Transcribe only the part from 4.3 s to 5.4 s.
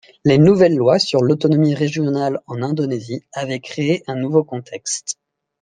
contexte.